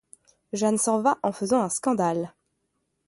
[0.51, 2.33] Jeanne s'en va en faisant un scandale.